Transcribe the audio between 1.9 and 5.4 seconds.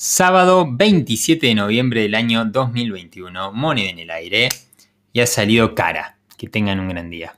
del año 2021, moneda en el aire y ha